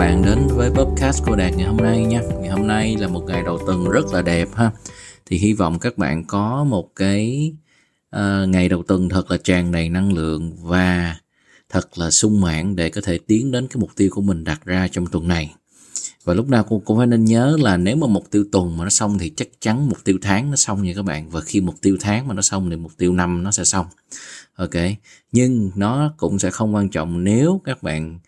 [0.00, 2.20] các bạn đến với podcast của Đạt ngày hôm nay nha.
[2.40, 4.70] Ngày hôm nay là một ngày đầu tuần rất là đẹp ha.
[5.26, 7.52] Thì hy vọng các bạn có một cái
[8.16, 11.16] uh, ngày đầu tuần thật là tràn đầy năng lượng và
[11.68, 14.64] thật là sung mãn để có thể tiến đến cái mục tiêu của mình đặt
[14.64, 15.54] ra trong tuần này.
[16.24, 18.84] Và lúc nào cũng, cũng phải nên nhớ là nếu mà mục tiêu tuần mà
[18.84, 21.30] nó xong thì chắc chắn mục tiêu tháng nó xong nha các bạn.
[21.30, 23.86] Và khi mục tiêu tháng mà nó xong thì mục tiêu năm nó sẽ xong.
[24.54, 24.74] Ok.
[25.32, 28.18] Nhưng nó cũng sẽ không quan trọng nếu các bạn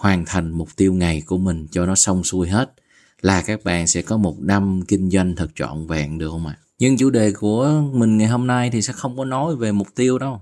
[0.00, 2.74] hoàn thành mục tiêu ngày của mình cho nó xong xuôi hết,
[3.20, 6.56] là các bạn sẽ có một năm kinh doanh thật trọn vẹn được không ạ?
[6.58, 6.60] À?
[6.78, 9.88] Nhưng chủ đề của mình ngày hôm nay thì sẽ không có nói về mục
[9.94, 10.40] tiêu đâu.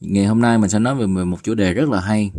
[0.00, 2.30] Ngày hôm nay mình sẽ nói về một chủ đề rất là hay,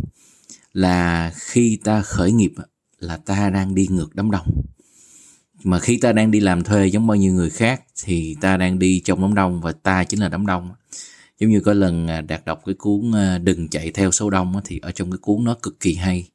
[0.72, 2.52] là khi ta khởi nghiệp
[2.98, 4.46] là ta đang đi ngược đám đông.
[5.64, 8.78] Mà khi ta đang đi làm thuê giống bao nhiêu người khác thì ta đang
[8.78, 10.70] đi trong đám đông và ta chính là đám đông.
[11.38, 14.60] Giống như có lần à, đạt đọc cái cuốn à, Đừng chạy theo số đông
[14.64, 16.28] thì ở trong cái cuốn nó cực kỳ hay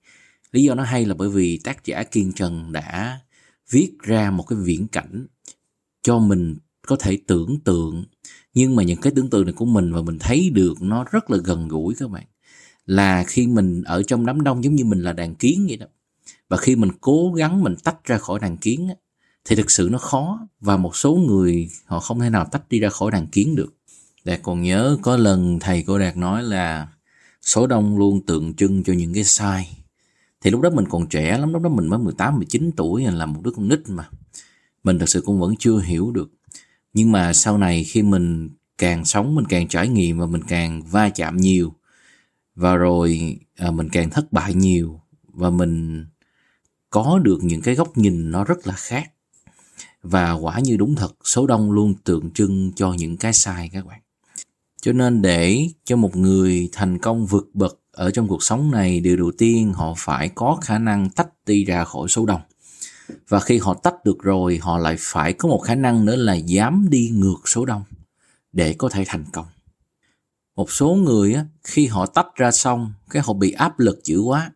[0.51, 3.19] lý do nó hay là bởi vì tác giả kiên trần đã
[3.69, 5.27] viết ra một cái viễn cảnh
[6.01, 6.55] cho mình
[6.87, 8.05] có thể tưởng tượng.
[8.53, 11.29] Nhưng mà những cái tưởng tượng này của mình và mình thấy được nó rất
[11.31, 12.23] là gần gũi các bạn.
[12.85, 15.85] Là khi mình ở trong đám đông giống như mình là đàn kiến vậy đó.
[16.49, 18.89] Và khi mình cố gắng mình tách ra khỏi đàn kiến
[19.45, 20.47] thì thực sự nó khó.
[20.59, 23.73] Và một số người họ không thể nào tách đi ra khỏi đàn kiến được.
[24.23, 26.87] Đạt còn nhớ có lần thầy cô đạt nói là,
[27.41, 29.77] số đông luôn tượng trưng cho những cái sai
[30.47, 33.25] thì lúc đó mình còn trẻ lắm lúc đó mình mới 18 19 tuổi là
[33.25, 34.09] một đứa con nít mà.
[34.83, 36.31] Mình thật sự cũng vẫn chưa hiểu được.
[36.93, 40.81] Nhưng mà sau này khi mình càng sống mình càng trải nghiệm và mình càng
[40.81, 41.73] va chạm nhiều
[42.55, 46.05] và rồi à, mình càng thất bại nhiều và mình
[46.89, 49.11] có được những cái góc nhìn nó rất là khác.
[50.03, 53.85] Và quả như đúng thật số đông luôn tượng trưng cho những cái sai các
[53.85, 54.01] bạn.
[54.81, 58.99] Cho nên để cho một người thành công vượt bậc ở trong cuộc sống này
[58.99, 62.41] điều đầu tiên họ phải có khả năng tách đi ra khỏi số đông.
[63.27, 66.33] Và khi họ tách được rồi họ lại phải có một khả năng nữa là
[66.33, 67.83] dám đi ngược số đông
[68.51, 69.45] để có thể thành công.
[70.55, 74.19] Một số người á, khi họ tách ra xong cái họ bị áp lực dữ
[74.19, 74.51] quá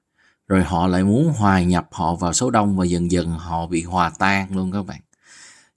[0.48, 3.84] rồi họ lại muốn hòa nhập họ vào số đông và dần dần họ bị
[3.84, 5.02] hòa tan luôn các bạn.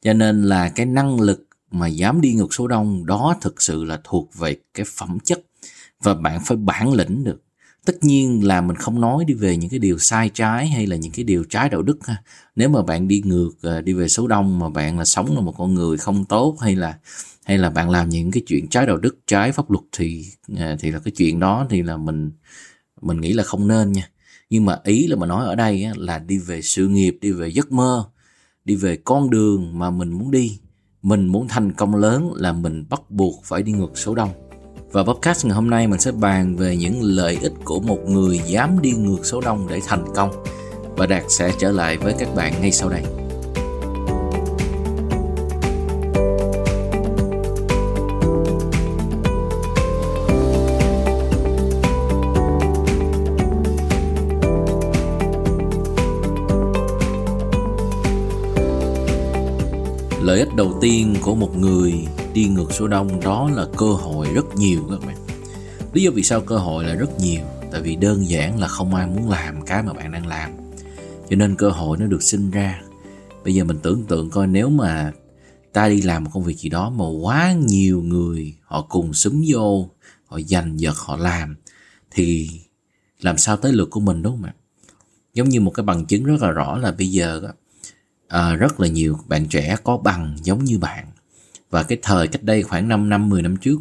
[0.02, 3.84] Cho nên là cái năng lực mà dám đi ngược số đông đó thực sự
[3.84, 5.42] là thuộc về cái phẩm chất
[6.02, 7.40] và bạn phải bản lĩnh được
[7.84, 10.96] tất nhiên là mình không nói đi về những cái điều sai trái hay là
[10.96, 12.16] những cái điều trái đạo đức ha.
[12.56, 15.40] Nếu mà bạn đi ngược à, đi về số đông mà bạn là sống là
[15.40, 16.98] một con người không tốt hay là
[17.44, 20.26] hay là bạn làm những cái chuyện trái đạo đức, trái pháp luật thì
[20.58, 22.32] à, thì là cái chuyện đó thì là mình
[23.02, 24.10] mình nghĩ là không nên nha.
[24.50, 27.48] Nhưng mà ý là mà nói ở đây là đi về sự nghiệp, đi về
[27.48, 28.04] giấc mơ,
[28.64, 30.58] đi về con đường mà mình muốn đi.
[31.02, 34.30] Mình muốn thành công lớn là mình bắt buộc phải đi ngược số đông
[34.94, 38.40] và podcast ngày hôm nay mình sẽ bàn về những lợi ích của một người
[38.46, 40.30] dám đi ngược số đông để thành công.
[40.96, 43.02] Và Đạt sẽ trở lại với các bạn ngay sau đây.
[60.22, 61.92] lợi ích đầu tiên của một người
[62.34, 65.16] đi ngược số đông đó là cơ hội rất nhiều các bạn.
[65.92, 67.40] Lý do vì sao cơ hội là rất nhiều?
[67.72, 70.50] Tại vì đơn giản là không ai muốn làm cái mà bạn đang làm.
[71.30, 72.82] Cho nên cơ hội nó được sinh ra.
[73.44, 75.12] Bây giờ mình tưởng tượng coi nếu mà
[75.72, 79.44] ta đi làm một công việc gì đó mà quá nhiều người họ cùng súng
[79.48, 79.88] vô
[80.26, 81.56] họ giành giật họ làm
[82.10, 82.50] thì
[83.20, 84.54] làm sao tới lượt của mình đúng không ạ?
[85.34, 87.42] Giống như một cái bằng chứng rất là rõ là bây giờ
[88.28, 91.06] à, rất là nhiều bạn trẻ có bằng giống như bạn
[91.74, 93.80] và cái thời cách đây khoảng 5 năm 10 năm trước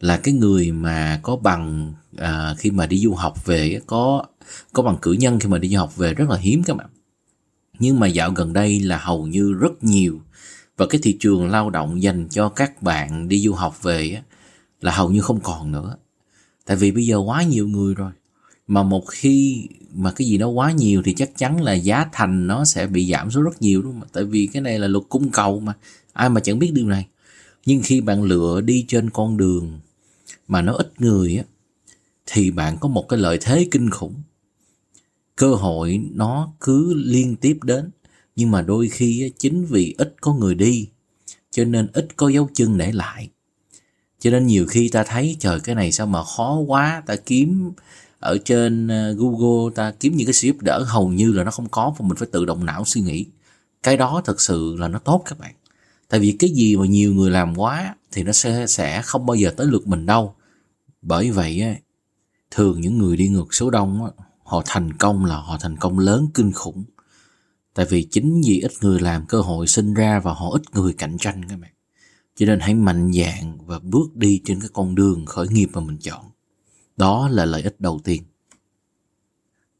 [0.00, 4.24] là cái người mà có bằng à, khi mà đi du học về có
[4.72, 6.86] có bằng cử nhân khi mà đi du học về rất là hiếm các bạn.
[7.78, 10.20] Nhưng mà dạo gần đây là hầu như rất nhiều.
[10.76, 14.22] Và cái thị trường lao động dành cho các bạn đi du học về
[14.80, 15.96] là hầu như không còn nữa.
[16.66, 18.12] Tại vì bây giờ quá nhiều người rồi.
[18.66, 22.46] Mà một khi mà cái gì nó quá nhiều thì chắc chắn là giá thành
[22.46, 25.04] nó sẽ bị giảm xuống rất nhiều đúng không tại vì cái này là luật
[25.08, 25.72] cung cầu mà
[26.18, 27.06] ai mà chẳng biết điều này.
[27.66, 29.80] Nhưng khi bạn lựa đi trên con đường
[30.48, 31.44] mà nó ít người á,
[32.26, 34.14] thì bạn có một cái lợi thế kinh khủng.
[35.36, 37.90] Cơ hội nó cứ liên tiếp đến,
[38.36, 40.88] nhưng mà đôi khi chính vì ít có người đi,
[41.50, 43.28] cho nên ít có dấu chân để lại.
[44.20, 47.72] Cho nên nhiều khi ta thấy, trời, cái này sao mà khó quá, ta kiếm
[48.18, 51.50] ở trên ờ, Google, ta kiếm những cái sự giúp đỡ hầu như là nó
[51.50, 53.26] không có và mình phải tự động não suy nghĩ.
[53.82, 55.54] Cái đó thật sự là nó tốt các bạn
[56.08, 59.34] tại vì cái gì mà nhiều người làm quá thì nó sẽ sẽ không bao
[59.34, 60.34] giờ tới lượt mình đâu.
[61.02, 61.76] Bởi vậy
[62.50, 64.10] thường những người đi ngược số đông
[64.42, 66.84] họ thành công là họ thành công lớn kinh khủng.
[67.74, 70.92] Tại vì chính vì ít người làm cơ hội sinh ra và họ ít người
[70.92, 71.72] cạnh tranh các bạn.
[72.36, 75.80] Cho nên hãy mạnh dạn và bước đi trên cái con đường khởi nghiệp mà
[75.80, 76.24] mình chọn.
[76.96, 78.22] Đó là lợi ích đầu tiên.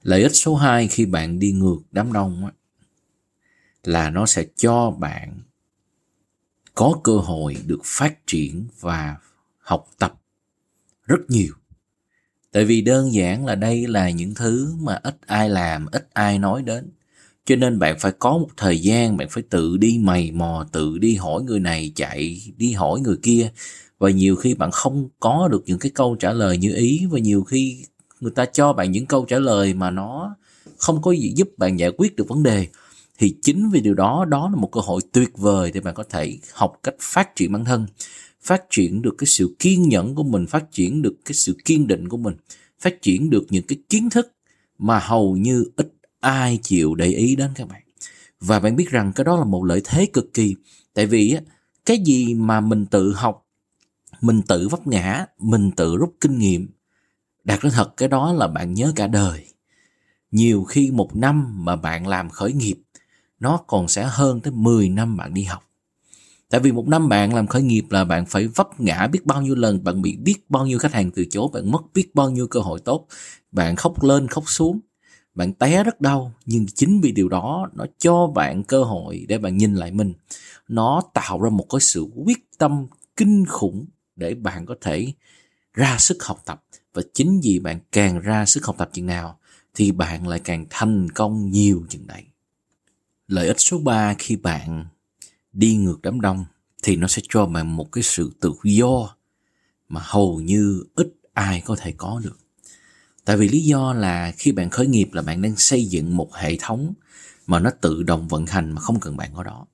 [0.02, 2.50] Lợi ích số 2 khi bạn đi ngược đám đông
[3.82, 5.40] là nó sẽ cho bạn
[6.78, 9.16] có cơ hội được phát triển và
[9.58, 10.14] học tập
[11.06, 11.52] rất nhiều.
[12.52, 16.38] Tại vì đơn giản là đây là những thứ mà ít ai làm, ít ai
[16.38, 16.90] nói đến.
[17.46, 20.98] Cho nên bạn phải có một thời gian, bạn phải tự đi mày mò, tự
[20.98, 23.50] đi hỏi người này chạy, đi hỏi người kia.
[23.98, 27.18] Và nhiều khi bạn không có được những cái câu trả lời như ý, và
[27.18, 27.84] nhiều khi
[28.20, 30.36] người ta cho bạn những câu trả lời mà nó
[30.76, 32.66] không có gì giúp bạn giải quyết được vấn đề
[33.18, 36.04] thì chính vì điều đó đó là một cơ hội tuyệt vời để bạn có
[36.10, 37.86] thể học cách phát triển bản thân,
[38.42, 41.86] phát triển được cái sự kiên nhẫn của mình, phát triển được cái sự kiên
[41.86, 42.36] định của mình,
[42.80, 44.32] phát triển được những cái kiến thức
[44.78, 47.82] mà hầu như ít ai chịu để ý đến các bạn.
[48.40, 50.54] Và bạn biết rằng cái đó là một lợi thế cực kỳ,
[50.94, 51.40] tại vì á,
[51.84, 53.46] cái gì mà mình tự học,
[54.20, 56.68] mình tự vấp ngã, mình tự rút kinh nghiệm,
[57.44, 59.46] đạt nói thật, cái đó là bạn nhớ cả đời.
[60.30, 62.76] Nhiều khi một năm mà bạn làm khởi nghiệp
[63.40, 65.68] nó còn sẽ hơn tới 10 năm bạn đi học
[66.50, 69.42] Tại vì một năm bạn làm khởi nghiệp là bạn phải vấp ngã biết bao
[69.42, 72.30] nhiêu lần, bạn bị biết bao nhiêu khách hàng từ chối, bạn mất biết bao
[72.30, 73.06] nhiêu cơ hội tốt,
[73.52, 74.80] bạn khóc lên khóc xuống,
[75.34, 76.32] bạn té rất đau.
[76.46, 80.12] Nhưng chính vì điều đó nó cho bạn cơ hội để bạn nhìn lại mình.
[80.68, 82.86] Nó tạo ra một cái sự quyết tâm
[83.16, 83.86] kinh khủng
[84.16, 85.12] để bạn có thể
[85.74, 86.64] ra sức học tập.
[86.94, 89.38] Và chính vì bạn càng ra sức học tập chừng nào
[89.74, 92.24] thì bạn lại càng thành công nhiều chừng đấy.
[93.28, 94.86] Lợi ích số 3 khi bạn
[95.52, 96.44] đi ngược đám đông
[96.82, 99.16] thì nó sẽ cho bạn một cái sự tự do
[99.88, 102.38] mà hầu như ít ai có thể có được.
[103.24, 106.34] Tại vì lý do là khi bạn khởi nghiệp là bạn đang xây dựng một
[106.34, 106.94] hệ thống
[107.46, 109.66] mà nó tự động vận hành mà không cần bạn có đó.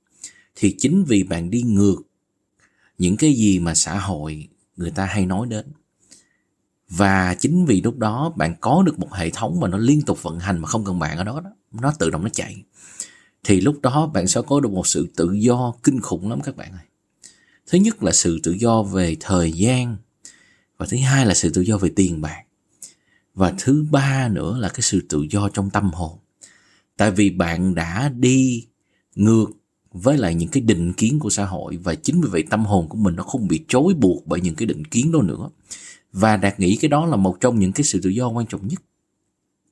[0.55, 2.03] Thì chính vì bạn đi ngược,
[2.99, 5.67] những cái gì mà xã hội người ta hay nói đến.
[6.89, 10.23] Và chính vì lúc đó bạn có được một hệ thống mà nó liên tục
[10.23, 11.51] vận hành mà không cần bạn ở đó đó.
[11.73, 12.65] Nó tự động nó chạy
[13.44, 16.56] thì lúc đó bạn sẽ có được một sự tự do kinh khủng lắm các
[16.56, 16.87] bạn ơi.
[17.67, 19.96] Thứ nhất là sự tự do về thời gian
[20.79, 22.43] và thứ hai là sự tự do về tiền bạc.
[23.35, 26.19] Và thứ ba nữa là cái sự tự do trong tâm hồn.
[26.96, 28.67] Tại vì bạn đã đi
[29.14, 29.46] ngược
[29.93, 32.88] với lại những cái định kiến của xã hội và chính vì vậy tâm hồn
[32.88, 35.50] của mình nó không bị trói buộc bởi những cái định kiến đó nữa.
[36.12, 38.69] Và Đạt nghĩ cái đó là một trong những cái sự tự do quan trọng
[38.69, 38.82] nhất.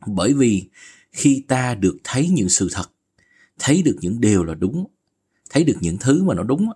[0.06, 0.64] Bởi vì
[1.12, 2.91] khi ta được thấy những sự thật
[3.62, 4.86] thấy được những điều là đúng
[5.50, 6.68] thấy được những thứ mà nó đúng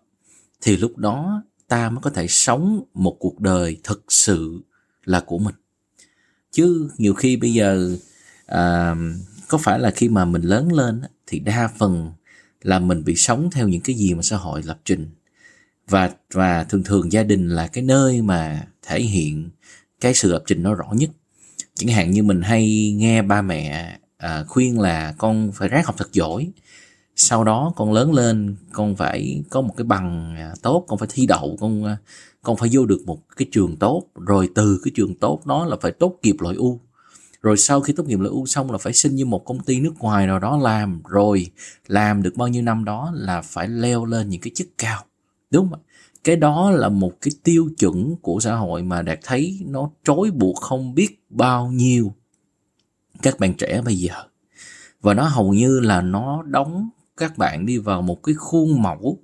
[0.60, 4.60] thì lúc đó ta mới có thể sống một cuộc đời thực sự
[5.04, 5.54] là của mình.
[6.52, 7.96] Chứ nhiều khi bây giờ
[8.46, 8.94] à,
[9.48, 12.12] có phải là khi mà mình lớn lên thì đa phần
[12.62, 15.10] là mình bị sống theo những cái gì mà xã hội lập trình.
[15.88, 19.50] Và và thường thường gia đình là cái nơi mà thể hiện
[20.00, 21.10] cái sự lập trình nó rõ nhất.
[21.74, 25.94] Chẳng hạn như mình hay nghe ba mẹ à, khuyên là con phải ráng học
[25.98, 26.50] thật giỏi
[27.16, 31.08] sau đó con lớn lên, con phải có một cái bằng à, tốt, con phải
[31.12, 31.96] thi đậu, con à,
[32.42, 34.04] con phải vô được một cái trường tốt.
[34.14, 36.80] Rồi từ cái trường tốt đó là phải tốt nghiệp loại U.
[37.42, 39.80] Rồi sau khi tốt nghiệp loại U xong là phải xin như một công ty
[39.80, 41.02] nước ngoài nào đó làm.
[41.08, 41.50] Rồi
[41.86, 45.04] làm được bao nhiêu năm đó là phải leo lên những cái chức cao.
[45.50, 45.80] Đúng không
[46.26, 50.30] cái đó là một cái tiêu chuẩn của xã hội mà đạt thấy nó trói
[50.30, 52.12] buộc không biết bao nhiêu
[53.22, 54.14] các bạn trẻ bây giờ.
[55.00, 59.18] Và nó hầu như là nó đóng các bạn đi vào một cái khuôn mẫu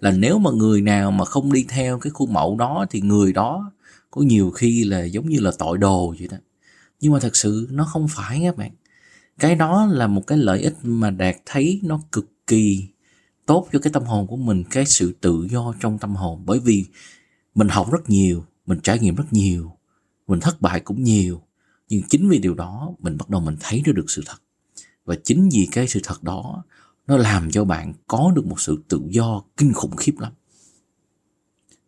[0.00, 3.32] là nếu mà người nào mà không đi theo cái khuôn mẫu đó thì người
[3.32, 3.72] đó
[4.10, 6.36] có nhiều khi là giống như là tội đồ vậy đó.
[7.00, 8.70] Nhưng mà thật sự nó không phải các bạn.
[9.38, 12.88] Cái đó là một cái lợi ích mà đạt thấy nó cực kỳ
[13.46, 16.42] tốt cho cái tâm hồn của mình, cái sự tự do trong tâm hồn.
[16.46, 16.86] Bởi vì
[17.54, 19.72] mình học rất nhiều, mình trải nghiệm rất nhiều,
[20.26, 21.42] mình thất bại cũng nhiều.
[21.88, 24.38] Nhưng chính vì điều đó, mình bắt đầu mình thấy được sự thật.
[25.04, 26.64] Và chính vì cái sự thật đó
[27.06, 30.32] nó làm cho bạn có được một sự tự do kinh khủng khiếp lắm.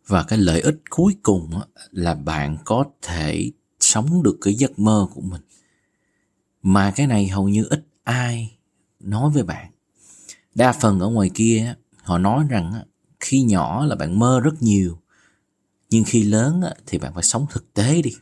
[0.07, 1.51] Và cái lợi ích cuối cùng
[1.91, 3.51] là bạn có thể
[3.81, 5.41] sống được cái giấc mơ của mình.
[6.63, 8.57] Mà cái này hầu như ít ai
[9.01, 9.71] nói với bạn.
[10.55, 12.83] Đa phần ở ngoài kia họ nói rằng
[13.21, 14.99] khi nhỏ là bạn mơ rất nhiều,
[15.91, 18.15] nhưng khi lớn thì bạn phải sống thực tế đi.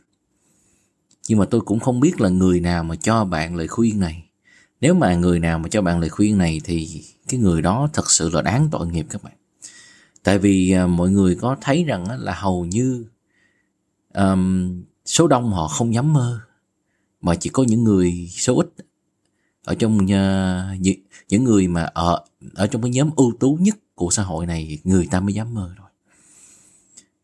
[1.27, 4.30] Nhưng mà tôi cũng không biết là người nào mà cho bạn lời khuyên này
[4.81, 8.11] nếu mà người nào mà cho bạn lời khuyên này thì cái người đó thật
[8.11, 9.33] sự là đáng tội nghiệp các bạn.
[10.23, 13.05] Tại vì uh, mọi người có thấy rằng là hầu như
[14.13, 16.39] um, số đông họ không dám mơ
[17.21, 18.85] mà chỉ có những người số ít.
[19.65, 23.75] Ở trong uh, những, những người mà ở ở trong cái nhóm ưu tú nhất
[23.95, 25.87] của xã hội này người ta mới dám mơ rồi.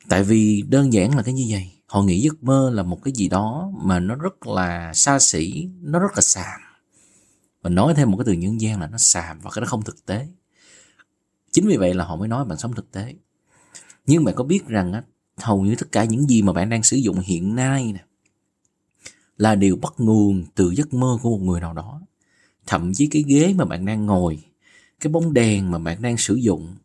[0.09, 1.71] Tại vì đơn giản là cái như vậy.
[1.87, 5.67] Họ nghĩ giấc mơ là một cái gì đó mà nó rất là xa xỉ
[5.81, 6.59] nó rất là xàm
[7.67, 9.81] mình nói thêm một cái từ nhân gian là nó xàm và cái nó không
[9.81, 10.27] thực tế.
[11.51, 13.15] Chính vì vậy là họ mới nói bạn sống thực tế.
[14.05, 15.03] Nhưng bạn có biết rằng á,
[15.37, 18.03] hầu như tất cả những gì mà bạn đang sử dụng hiện nay nè,
[19.37, 22.01] là đều bắt nguồn từ giấc mơ của một người nào đó.
[22.65, 24.43] Thậm chí cái ghế mà bạn đang ngồi,
[24.99, 26.75] cái bóng đèn mà bạn đang sử dụng,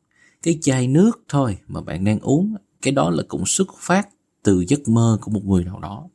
[0.43, 4.09] cái chai nước thôi mà bạn đang uống, cái đó là cũng xuất phát
[4.43, 6.09] từ giấc mơ của một người nào đó.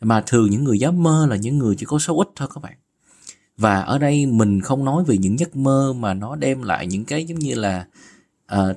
[0.00, 2.60] Mà thường những người dám mơ là những người chỉ có số ít thôi các
[2.62, 2.78] bạn
[3.58, 7.04] và ở đây mình không nói về những giấc mơ mà nó đem lại những
[7.04, 7.86] cái giống như là
[8.54, 8.76] uh,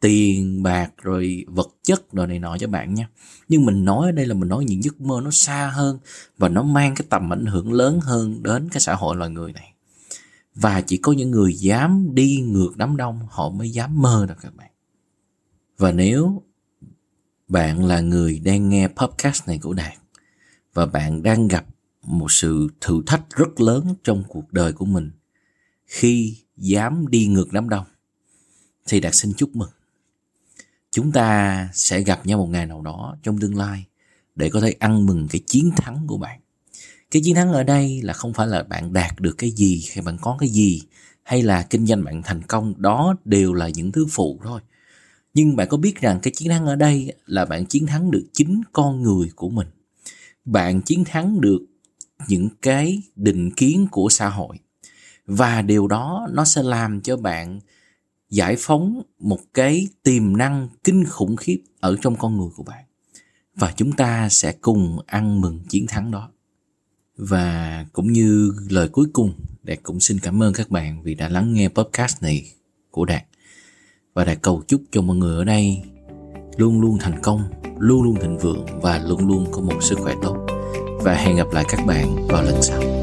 [0.00, 3.08] tiền bạc rồi vật chất rồi này nọ cho bạn nha.
[3.48, 5.98] Nhưng mình nói ở đây là mình nói những giấc mơ nó xa hơn
[6.38, 9.52] và nó mang cái tầm ảnh hưởng lớn hơn đến cái xã hội loài người
[9.52, 9.72] này.
[10.54, 14.34] Và chỉ có những người dám đi ngược đám đông họ mới dám mơ được
[14.40, 14.70] các bạn.
[15.78, 16.42] Và nếu
[17.48, 19.94] bạn là người đang nghe podcast này của đạt
[20.74, 21.64] và bạn đang gặp
[22.08, 25.10] một sự thử thách rất lớn trong cuộc đời của mình.
[25.86, 27.86] Khi dám đi ngược đám đông,
[28.86, 29.70] thì đạt xin chúc mừng.
[30.90, 33.84] Chúng ta sẽ gặp nhau một ngày nào đó trong tương lai
[34.34, 36.40] để có thể ăn mừng cái chiến thắng của bạn.
[37.10, 40.02] Cái chiến thắng ở đây là không phải là bạn đạt được cái gì, hay
[40.02, 40.82] bạn có cái gì,
[41.22, 44.60] hay là kinh doanh bạn thành công, đó đều là những thứ phụ thôi.
[45.34, 48.24] Nhưng bạn có biết rằng cái chiến thắng ở đây là bạn chiến thắng được
[48.32, 49.66] chính con người của mình.
[50.44, 51.58] Bạn chiến thắng được
[52.26, 54.58] những cái định kiến của xã hội.
[55.26, 57.60] Và điều đó nó sẽ làm cho bạn
[58.30, 62.84] giải phóng một cái tiềm năng kinh khủng khiếp ở trong con người của bạn.
[63.54, 66.30] Và chúng ta sẽ cùng ăn mừng chiến thắng đó.
[67.16, 69.32] Và cũng như lời cuối cùng,
[69.62, 72.52] đạt cũng xin cảm ơn các bạn vì đã lắng nghe podcast này
[72.90, 73.24] của đạt.
[74.14, 75.82] Và đạt cầu chúc cho mọi người ở đây
[76.56, 77.42] luôn luôn thành công,
[77.78, 80.47] luôn luôn thịnh vượng và luôn luôn có một sức khỏe tốt
[80.98, 82.97] và hẹn gặp lại các bạn vào lần sau.